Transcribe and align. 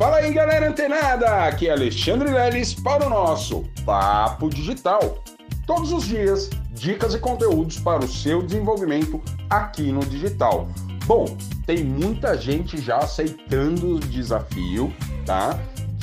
Fala 0.00 0.16
aí, 0.16 0.32
galera 0.32 0.66
antenada! 0.66 1.44
Aqui 1.44 1.68
é 1.68 1.72
Alexandre 1.72 2.30
Leles 2.30 2.72
para 2.72 3.04
o 3.04 3.10
nosso 3.10 3.64
Papo 3.84 4.48
Digital. 4.48 5.22
Todos 5.66 5.92
os 5.92 6.06
dias, 6.06 6.48
dicas 6.70 7.12
e 7.12 7.18
conteúdos 7.18 7.78
para 7.78 8.02
o 8.02 8.08
seu 8.08 8.40
desenvolvimento 8.42 9.20
aqui 9.50 9.92
no 9.92 10.00
digital. 10.00 10.66
Bom, 11.04 11.26
tem 11.66 11.84
muita 11.84 12.34
gente 12.34 12.80
já 12.80 12.96
aceitando 12.96 13.96
o 13.96 14.00
desafio, 14.00 14.90
tá? 15.26 15.58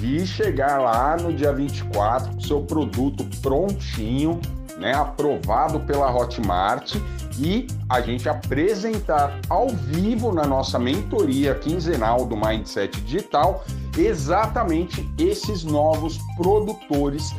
De 0.00 0.26
chegar 0.26 0.80
lá 0.80 1.14
no 1.18 1.30
dia 1.30 1.52
24 1.52 2.32
com 2.32 2.40
seu 2.40 2.62
produto 2.62 3.26
prontinho, 3.42 4.40
né? 4.78 4.94
Aprovado 4.94 5.80
pela 5.80 6.10
Hotmart 6.10 6.94
e 7.38 7.66
a 7.90 8.00
gente 8.00 8.26
apresentar 8.26 9.38
ao 9.50 9.68
vivo 9.68 10.32
na 10.32 10.46
nossa 10.46 10.78
mentoria 10.78 11.54
quinzenal 11.54 12.24
do 12.24 12.34
Mindset 12.34 12.98
Digital 13.02 13.62
exatamente 13.96 15.08
esses 15.18 15.64
novos 15.64 16.18
produtores 16.36 17.34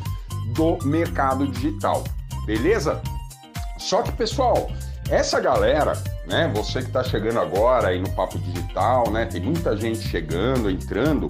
do 0.54 0.78
mercado 0.84 1.46
digital. 1.48 2.04
Beleza? 2.46 3.00
Só 3.78 4.02
que, 4.02 4.12
pessoal, 4.12 4.70
essa 5.10 5.40
galera, 5.40 5.92
né, 6.26 6.50
você 6.54 6.80
que 6.80 6.86
está 6.86 7.02
chegando 7.02 7.38
agora 7.40 7.88
aí 7.88 8.00
no 8.00 8.08
Papo 8.10 8.38
Digital, 8.38 9.10
né, 9.10 9.26
tem 9.26 9.40
muita 9.40 9.76
gente 9.76 10.00
chegando, 10.00 10.70
entrando, 10.70 11.28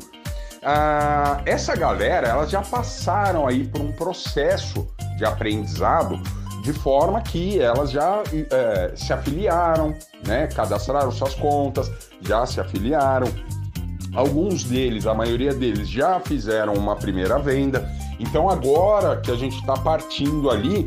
ah, 0.63 1.43
essa 1.45 1.75
galera, 1.75 2.29
elas 2.29 2.51
já 2.51 2.63
passaram 2.63 3.47
aí 3.47 3.67
por 3.67 3.81
um 3.81 3.93
processo 3.93 4.87
de 5.17 5.25
aprendizado 5.25 6.21
de 6.63 6.73
forma 6.73 7.21
que 7.21 7.61
elas 7.61 7.91
já 7.91 8.23
é, 8.33 8.97
se 8.97 9.13
afiliaram, 9.13 9.95
né, 10.27 10.47
cadastraram 10.47 11.11
suas 11.11 11.35
contas, 11.35 11.91
já 12.23 12.47
se 12.47 12.59
afiliaram, 12.59 13.27
Alguns 14.15 14.65
deles, 14.65 15.07
a 15.07 15.15
maioria 15.15 15.53
deles, 15.53 15.89
já 15.89 16.21
fizeram 16.21 16.75
uma 16.75 16.95
primeira 16.95 17.39
venda. 17.39 17.91
Então, 18.21 18.49
agora 18.49 19.21
que 19.21 19.31
a 19.31 19.37
gente 19.37 19.57
está 19.57 19.75
partindo 19.75 20.51
ali, 20.51 20.87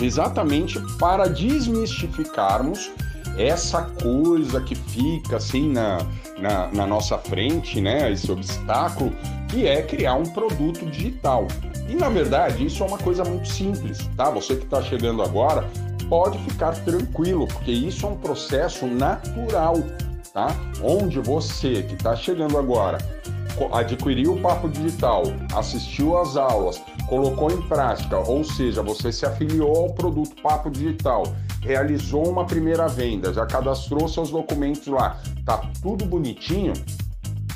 exatamente 0.00 0.80
para 0.98 1.28
desmistificarmos 1.28 2.90
essa 3.36 3.82
coisa 3.82 4.60
que 4.60 4.74
fica 4.74 5.36
assim 5.36 5.72
na, 5.72 5.98
na, 6.38 6.68
na, 6.68 6.86
nossa 6.86 7.18
frente, 7.18 7.80
né? 7.80 8.10
Esse 8.10 8.30
obstáculo, 8.30 9.12
que 9.48 9.66
é 9.66 9.82
criar 9.82 10.14
um 10.14 10.24
produto 10.24 10.84
digital. 10.86 11.46
E 11.88 11.94
na 11.94 12.08
verdade, 12.08 12.66
isso 12.66 12.82
é 12.82 12.86
uma 12.86 12.98
coisa 12.98 13.24
muito 13.24 13.48
simples, 13.48 13.98
tá? 14.16 14.30
Você 14.30 14.56
que 14.56 14.64
está 14.64 14.82
chegando 14.82 15.22
agora, 15.22 15.68
pode 16.08 16.38
ficar 16.38 16.72
tranquilo, 16.84 17.46
porque 17.46 17.70
isso 17.70 18.06
é 18.06 18.08
um 18.08 18.16
processo 18.16 18.86
natural 18.86 19.76
tá? 20.38 20.54
Onde 20.80 21.18
você 21.18 21.82
que 21.82 21.94
está 21.94 22.14
chegando 22.14 22.56
agora 22.56 22.98
adquiriu 23.72 24.34
o 24.34 24.40
Papo 24.40 24.68
Digital, 24.68 25.24
assistiu 25.52 26.16
às 26.16 26.36
aulas, 26.36 26.80
colocou 27.08 27.50
em 27.50 27.60
prática, 27.62 28.16
ou 28.16 28.44
seja, 28.44 28.82
você 28.82 29.10
se 29.10 29.26
afiliou 29.26 29.76
ao 29.76 29.92
produto 29.94 30.40
Papo 30.40 30.70
Digital, 30.70 31.24
realizou 31.60 32.28
uma 32.28 32.46
primeira 32.46 32.86
venda, 32.86 33.34
já 33.34 33.44
cadastrou 33.46 34.06
seus 34.06 34.30
documentos 34.30 34.86
lá, 34.86 35.20
tá 35.44 35.60
tudo 35.82 36.06
bonitinho. 36.06 36.72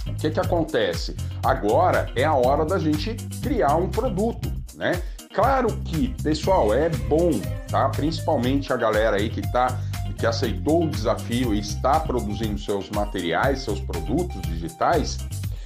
O 0.09 0.15
que 0.15 0.31
que 0.31 0.41
acontece? 0.41 1.15
Agora 1.45 2.11
é 2.17 2.25
a 2.25 2.35
hora 2.35 2.65
da 2.65 2.81
gente 2.81 3.15
criar 3.41 3.77
um 3.77 3.89
produto, 3.89 4.53
né? 4.75 5.01
Claro 5.33 5.69
que, 5.85 6.09
pessoal, 6.21 6.75
é 6.75 6.89
bom, 6.89 7.31
tá? 7.71 7.89
Principalmente 7.91 8.73
a 8.73 8.77
galera 8.77 9.17
aí 9.17 9.31
que 9.31 9.41
tá 9.53 9.79
que 10.23 10.27
aceitou 10.29 10.85
o 10.85 10.89
desafio 10.89 11.53
e 11.53 11.59
está 11.59 11.99
produzindo 11.99 12.57
seus 12.57 12.89
materiais, 12.91 13.63
seus 13.63 13.81
produtos 13.81 14.41
digitais, 14.43 15.19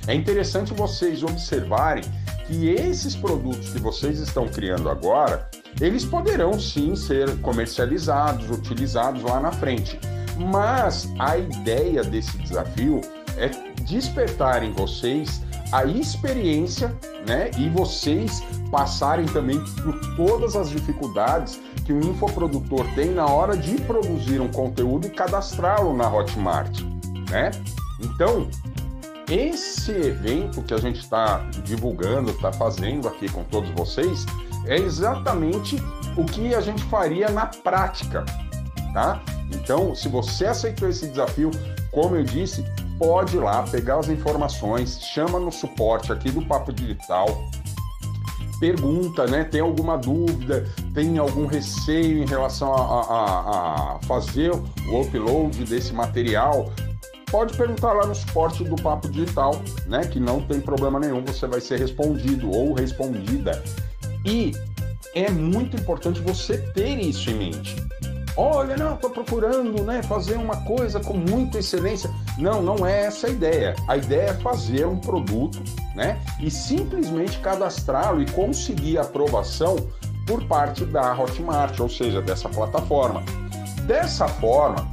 é 0.06 0.14
interessante 0.14 0.72
vocês 0.72 1.22
observarem 1.22 2.02
que 2.46 2.70
esses 2.70 3.14
produtos 3.14 3.68
que 3.68 3.78
vocês 3.78 4.18
estão 4.18 4.48
criando 4.48 4.88
agora, 4.88 5.46
eles 5.78 6.06
poderão 6.06 6.58
sim 6.58 6.96
ser 6.96 7.36
comercializados, 7.42 8.48
utilizados 8.48 9.22
lá 9.24 9.38
na 9.40 9.52
frente. 9.52 10.00
Mas 10.38 11.06
a 11.18 11.36
ideia 11.36 12.02
desse 12.02 12.38
desafio 12.38 13.02
é 13.36 13.50
despertar 13.82 14.62
em 14.62 14.72
vocês 14.72 15.42
a 15.72 15.84
experiência, 15.84 16.96
né? 17.26 17.50
E 17.58 17.68
vocês 17.68 18.42
passarem 18.70 19.26
também 19.26 19.62
por 19.82 20.16
todas 20.16 20.56
as 20.56 20.70
dificuldades 20.70 21.60
que 21.84 21.92
o 21.92 22.00
infoprodutor 22.00 22.86
tem 22.94 23.10
na 23.10 23.26
hora 23.26 23.56
de 23.56 23.80
produzir 23.82 24.40
um 24.40 24.48
conteúdo 24.48 25.06
e 25.06 25.10
cadastrá-lo 25.10 25.96
na 25.96 26.08
Hotmart, 26.08 26.80
né? 27.30 27.50
Então, 28.00 28.48
esse 29.30 29.90
evento 29.90 30.62
que 30.62 30.74
a 30.74 30.78
gente 30.78 31.00
está 31.00 31.38
divulgando, 31.64 32.30
está 32.30 32.52
fazendo 32.52 33.08
aqui 33.08 33.28
com 33.28 33.42
todos 33.44 33.70
vocês, 33.70 34.24
é 34.66 34.76
exatamente 34.76 35.82
o 36.16 36.24
que 36.24 36.54
a 36.54 36.60
gente 36.60 36.82
faria 36.84 37.28
na 37.28 37.46
prática, 37.46 38.24
tá? 38.92 39.20
Então, 39.52 39.94
se 39.94 40.08
você 40.08 40.46
aceitou 40.46 40.88
esse 40.88 41.08
desafio, 41.08 41.50
como 41.90 42.16
eu 42.16 42.24
disse, 42.24 42.64
pode 42.98 43.36
ir 43.36 43.40
lá 43.40 43.62
pegar 43.62 43.98
as 43.98 44.08
informações, 44.08 45.00
chama 45.00 45.38
no 45.38 45.52
suporte 45.52 46.12
aqui 46.12 46.30
do 46.30 46.42
Papo 46.42 46.72
Digital, 46.72 47.26
pergunta, 48.58 49.26
né? 49.26 49.44
Tem 49.44 49.60
alguma 49.60 49.96
dúvida, 49.96 50.66
tem 50.94 51.18
algum 51.18 51.46
receio 51.46 52.22
em 52.22 52.26
relação 52.26 52.72
a, 52.72 53.00
a, 53.02 53.96
a 53.96 53.98
fazer 54.04 54.50
o 54.50 55.00
upload 55.00 55.64
desse 55.64 55.92
material? 55.92 56.72
Pode 57.30 57.56
perguntar 57.56 57.92
lá 57.92 58.06
no 58.06 58.14
suporte 58.14 58.64
do 58.64 58.76
Papo 58.76 59.08
Digital, 59.08 59.60
né? 59.86 60.06
Que 60.06 60.20
não 60.20 60.40
tem 60.40 60.60
problema 60.60 60.98
nenhum, 60.98 61.24
você 61.24 61.46
vai 61.46 61.60
ser 61.60 61.78
respondido 61.78 62.50
ou 62.50 62.72
respondida. 62.72 63.62
E 64.24 64.52
é 65.14 65.30
muito 65.30 65.76
importante 65.76 66.20
você 66.20 66.58
ter 66.58 66.98
isso 66.98 67.30
em 67.30 67.34
mente. 67.34 67.76
Olha, 68.36 68.76
não, 68.76 68.94
estou 68.94 69.08
procurando 69.08 69.82
né, 69.82 70.02
fazer 70.02 70.34
uma 70.34 70.56
coisa 70.64 71.00
com 71.00 71.14
muita 71.14 71.58
excelência. 71.58 72.10
Não, 72.36 72.60
não 72.60 72.86
é 72.86 73.04
essa 73.04 73.28
a 73.28 73.30
ideia. 73.30 73.74
A 73.88 73.96
ideia 73.96 74.30
é 74.30 74.34
fazer 74.34 74.86
um 74.86 74.98
produto 74.98 75.62
né, 75.94 76.20
e 76.38 76.50
simplesmente 76.50 77.38
cadastrá-lo 77.38 78.20
e 78.20 78.30
conseguir 78.30 78.98
aprovação 78.98 79.76
por 80.26 80.44
parte 80.44 80.84
da 80.84 81.18
Hotmart, 81.18 81.80
ou 81.80 81.88
seja, 81.88 82.20
dessa 82.20 82.48
plataforma. 82.48 83.22
Dessa 83.86 84.28
forma, 84.28 84.86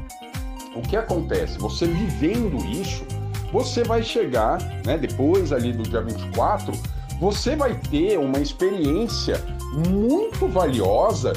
o 0.73 0.81
que 0.81 0.95
acontece? 0.95 1.57
Você 1.57 1.85
vivendo 1.85 2.63
isso, 2.65 3.03
você 3.51 3.83
vai 3.83 4.03
chegar, 4.03 4.57
né, 4.85 4.97
depois 4.97 5.51
ali 5.51 5.73
do 5.73 5.83
dia 5.83 6.01
24, 6.01 6.71
você 7.19 7.55
vai 7.55 7.75
ter 7.75 8.17
uma 8.17 8.39
experiência 8.39 9.43
muito 9.89 10.47
valiosa 10.47 11.33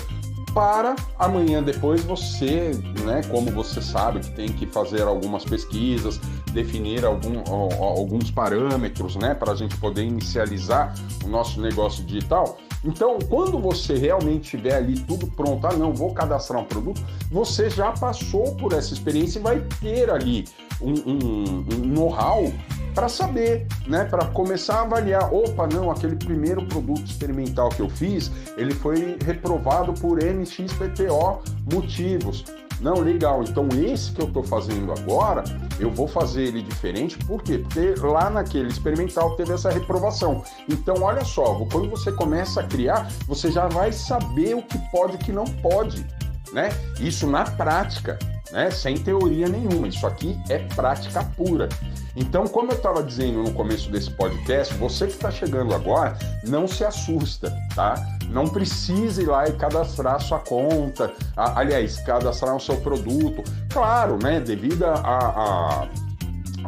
para 0.57 0.97
amanhã 1.19 1.63
depois 1.63 2.03
você, 2.03 2.71
né, 3.05 3.21
como 3.31 3.51
você 3.51 3.83
sabe 3.83 4.21
que 4.21 4.31
tem 4.31 4.49
que 4.49 4.65
fazer 4.67 5.03
algumas 5.03 5.45
pesquisas, 5.45 6.19
definir 6.51 7.05
algum, 7.05 7.41
alguns 7.79 8.31
parâmetros, 8.31 9.17
né, 9.17 9.35
para 9.35 9.53
a 9.53 9.55
gente 9.55 9.77
poder 9.77 10.05
inicializar 10.05 10.95
o 11.23 11.29
nosso 11.29 11.61
negócio 11.61 12.03
digital. 12.05 12.57
Então, 12.83 13.19
quando 13.29 13.59
você 13.59 13.99
realmente 13.99 14.49
tiver 14.49 14.77
ali 14.77 14.99
tudo 15.01 15.27
pronto, 15.27 15.67
ah, 15.67 15.75
não, 15.75 15.93
vou 15.93 16.15
cadastrar 16.15 16.63
um 16.63 16.65
produto, 16.65 17.05
você 17.31 17.69
já 17.69 17.93
passou 17.93 18.55
por 18.57 18.73
essa 18.73 18.95
experiência 18.95 19.39
e 19.39 19.43
vai 19.43 19.61
ter 19.83 20.09
ali 20.09 20.47
um, 20.81 20.95
um, 21.07 21.67
um 21.75 21.87
know-how 21.87 22.51
para 22.97 23.11
saber, 23.11 23.67
né, 23.87 24.07
para 24.07 24.25
começar 24.25 24.77
a 24.77 24.81
avaliar, 24.81 25.31
opa, 25.33 25.67
não, 25.67 25.91
aquele 25.91 26.17
primeiro 26.17 26.65
produto 26.67 27.05
experimental 27.05 27.69
que 27.69 27.81
eu 27.81 27.91
fiz, 27.91 28.33
ele 28.57 28.73
foi 28.73 29.19
reprovado 29.23 29.93
por 29.93 30.19
MXPTO 30.25 31.43
motivos. 31.71 32.43
Não, 32.81 32.95
legal. 32.95 33.43
Então 33.43 33.69
esse 33.69 34.13
que 34.13 34.23
eu 34.23 34.29
estou 34.29 34.43
fazendo 34.43 34.93
agora, 34.93 35.45
eu 35.79 35.91
vou 35.91 36.09
fazer 36.09 36.45
ele 36.45 36.63
diferente. 36.63 37.19
Por 37.19 37.43
quê? 37.43 37.59
Porque 37.59 37.95
lá 38.01 38.31
naquele 38.31 38.69
experimental 38.69 39.37
teve 39.37 39.53
essa 39.53 39.71
reprovação. 39.71 40.43
Então 40.67 41.03
olha 41.03 41.25
só, 41.25 41.55
quando 41.71 41.91
você 41.91 42.11
começa 42.13 42.61
a 42.61 42.65
criar, 42.65 43.11
você 43.27 43.51
já 43.51 43.67
vai 43.69 43.93
saber 43.93 44.55
o 44.55 44.63
que 44.63 44.79
pode 44.91 45.13
e 45.13 45.17
o 45.17 45.19
que 45.19 45.33
não 45.33 45.45
pode, 45.45 46.07
né? 46.51 46.71
Isso 46.99 47.27
na 47.27 47.45
prática, 47.45 48.19
né? 48.57 48.71
Sem 48.71 48.97
teoria 48.97 49.47
nenhuma. 49.49 49.87
Isso 49.87 50.07
aqui 50.07 50.41
é 50.49 50.59
prática 50.75 51.23
pura. 51.37 51.69
Então, 52.17 52.47
como 52.47 52.73
eu 52.73 52.77
estava 52.77 53.03
dizendo 53.03 53.43
no 53.43 53.53
começo 53.53 53.91
desse 53.91 54.11
podcast, 54.11 54.73
você 54.75 55.07
que 55.07 55.13
está 55.13 55.31
chegando 55.31 55.75
agora, 55.75 56.17
não 56.45 56.67
se 56.67 56.83
assusta, 56.83 57.55
tá? 57.75 57.95
Não 58.31 58.49
precisa 58.49 59.23
ir 59.23 59.27
lá 59.27 59.47
e 59.47 59.53
cadastrar 59.53 60.19
sua 60.23 60.39
conta, 60.39 61.13
aliás, 61.37 62.01
cadastrar 62.01 62.57
o 62.57 62.61
seu 62.61 62.79
produto. 62.79 63.45
Claro, 63.71 64.19
né? 64.21 64.41
Devido 64.41 64.85
a, 64.85 64.95
a 64.95 65.89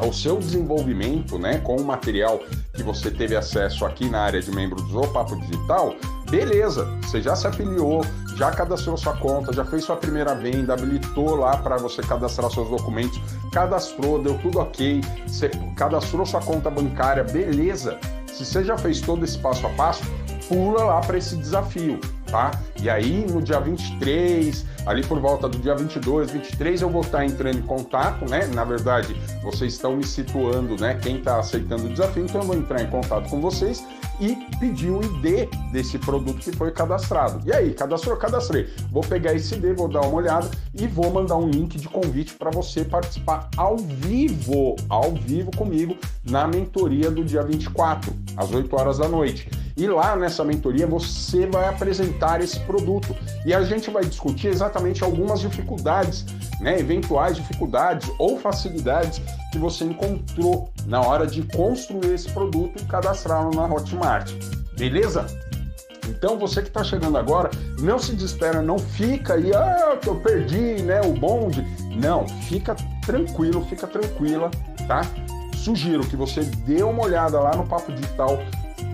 ao 0.01 0.13
seu 0.13 0.37
desenvolvimento, 0.37 1.39
né, 1.39 1.59
com 1.59 1.75
o 1.77 1.85
material 1.85 2.39
que 2.73 2.85
você 2.85 3.11
teve 3.11 3.35
acesso 3.35 3.85
aqui 3.85 4.09
na 4.09 4.21
área 4.21 4.41
de 4.41 4.51
membro 4.51 4.81
do 4.81 5.09
Papo 5.09 5.37
Digital, 5.41 5.95
beleza, 6.31 6.85
você 7.03 7.21
já 7.21 7.35
se 7.35 7.47
afiliou, 7.47 8.03
já 8.39 8.53
cadastrou 8.53 8.97
sua 8.97 9.15
conta, 9.15 9.53
já 9.53 9.65
fez 9.65 9.83
sua 9.83 9.97
primeira 9.97 10.33
venda, 10.33 10.73
habilitou 10.73 11.35
lá 11.35 11.57
para 11.57 11.77
você 11.77 12.01
cadastrar 12.03 12.49
seus 12.53 12.71
documentos, 12.71 13.21
cadastrou, 13.51 14.23
deu 14.23 14.39
tudo 14.39 14.61
ok, 14.61 15.01
você 15.27 15.51
cadastrou 15.75 16.25
sua 16.25 16.41
conta 16.41 16.71
bancária, 16.71 17.25
beleza. 17.25 17.99
Se 18.29 18.45
você 18.45 18.63
já 18.63 18.79
fez 18.79 19.01
todo 19.01 19.25
esse 19.25 19.37
passo 19.39 19.67
a 19.67 19.71
passo, 19.71 20.05
pula 20.47 20.85
lá 20.85 21.01
para 21.01 21.19
esse 21.19 21.35
desafio, 21.35 21.99
tá? 22.31 22.53
E 22.81 22.89
aí 22.89 23.27
no 23.29 23.43
dia 23.43 23.59
23, 23.59 24.65
ali 24.87 25.05
por 25.05 25.19
volta 25.19 25.49
do 25.49 25.59
dia 25.59 25.75
22, 25.75 26.31
23, 26.31 26.83
eu 26.83 26.91
vou 26.91 27.01
estar 27.01 27.25
entrando 27.25 27.59
em 27.59 27.63
contato, 27.63 28.25
né? 28.31 28.47
Na 28.55 28.63
verdade, 28.63 29.21
vocês 29.43 29.73
estão 29.73 29.97
me 29.97 30.07
situando, 30.07 30.81
né? 30.81 30.95
Quem 31.03 31.17
está 31.17 31.41
aceitando 31.41 31.87
o 31.87 31.89
desafio, 31.89 32.25
então 32.25 32.41
eu 32.43 32.47
vou 32.47 32.57
entrar 32.57 32.81
em 32.81 32.87
contato 32.87 33.29
com 33.29 33.41
vocês 33.41 33.85
e 34.21 34.37
pedir 34.59 34.91
o 34.91 35.03
ID 35.03 35.49
desse 35.73 35.99
produto 35.99 36.39
que 36.39 36.53
foi 36.53 36.71
cadastrado. 36.71 37.41
E 37.47 37.53
aí, 37.53 37.73
cadastrou? 37.73 38.17
Cadastrei. 38.17 38.69
Vou 38.91 39.03
pegar 39.03 39.35
esse 39.35 39.55
ID, 39.55 39.77
vou 39.77 39.89
dar 39.89 40.01
uma 40.01 40.15
olhada 40.15 40.51
e 40.75 40.87
vou 40.87 41.11
mandar 41.11 41.37
um 41.37 41.49
link 41.49 41.79
de 41.79 41.89
convite 41.89 42.35
para 42.35 42.51
você 42.51 42.85
participar 42.85 43.49
ao 43.57 43.77
vivo, 43.77 44.77
ao 44.89 45.13
vivo 45.13 45.51
comigo 45.57 45.97
na 46.29 46.47
mentoria 46.47 47.11
do 47.11 47.25
dia 47.25 47.43
24, 47.43 48.13
às 48.37 48.53
8 48.53 48.77
horas 48.77 48.99
da 48.99 49.09
noite. 49.09 49.49
E 49.79 49.87
lá 49.87 50.17
nessa 50.17 50.45
mentoria 50.45 50.89
você 50.89 51.47
vai 51.47 51.69
apresentar 51.69 52.41
esse 52.41 52.59
produto 52.61 53.15
e 53.47 53.55
a 53.55 53.63
gente 53.63 53.91
vai 53.91 54.05
discutir 54.05 54.49
exatamente 54.49 55.05
algumas 55.05 55.39
dificuldades, 55.41 56.27
né, 56.61 56.81
eventuais 56.81 57.37
dificuldades 57.37 58.11
ou 58.19 58.41
facilidades 58.41 59.23
que 59.59 59.61
você 59.61 59.85
encontrou 59.85 60.71
na 60.87 61.01
hora 61.01 61.27
de 61.27 61.43
construir 61.43 62.15
esse 62.15 62.31
produto 62.31 62.81
e 62.81 62.87
cadastrá-lo 62.87 63.51
na 63.55 63.67
Hotmart. 63.67 64.33
Beleza? 64.79 65.27
Então 66.09 66.39
você 66.39 66.63
que 66.63 66.69
está 66.69 66.85
chegando 66.85 67.19
agora, 67.19 67.51
não 67.81 67.99
se 67.99 68.15
desespera, 68.15 68.63
não 68.63 68.79
fica 68.79 69.35
aí, 69.35 69.53
ah, 69.53 69.99
eu 70.07 70.15
perdi, 70.21 70.81
né, 70.83 71.01
o 71.03 71.13
bonde. 71.13 71.63
Não, 71.97 72.27
fica 72.49 72.77
tranquilo, 73.05 73.67
fica 73.67 73.87
tranquila, 73.87 74.51
tá? 74.87 75.03
Sugiro 75.57 76.07
que 76.07 76.17
você 76.17 76.43
dê 76.43 76.83
uma 76.83 77.03
olhada 77.03 77.39
lá 77.41 77.55
no 77.55 77.67
Papo 77.67 77.93
Digital, 77.93 78.39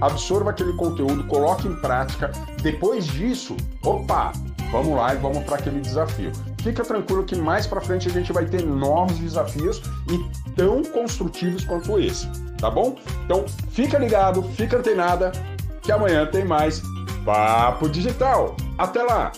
absorva 0.01 0.51
aquele 0.51 0.73
conteúdo, 0.73 1.25
coloque 1.25 1.69
em 1.69 1.77
prática. 1.77 2.33
Depois 2.63 3.07
disso, 3.07 3.55
opa, 3.85 4.33
vamos 4.75 4.97
lá 4.97 5.15
e 5.15 5.19
vamos 5.19 5.45
para 5.45 5.55
aquele 5.55 5.81
desafio. 5.81 6.33
Fica 6.61 6.83
tranquilo 6.83 7.23
que 7.23 7.37
mais 7.37 7.65
para 7.65 7.81
frente 7.81 8.09
a 8.09 8.11
gente 8.11 8.33
vai 8.33 8.45
ter 8.45 8.67
novos 8.67 9.17
desafios 9.19 9.81
e 10.11 10.51
tão 10.57 10.83
construtivos 10.83 11.65
quanto 11.65 11.97
esse, 12.01 12.29
tá 12.59 12.69
bom? 12.69 12.97
Então, 13.25 13.45
fica 13.71 13.97
ligado, 13.99 14.43
fica 14.43 14.79
antenada, 14.79 15.31
que 15.81 15.93
amanhã 15.93 16.27
tem 16.27 16.45
mais 16.45 16.83
Papo 17.25 17.89
Digital. 17.89 18.57
Até 18.77 19.03
lá! 19.05 19.31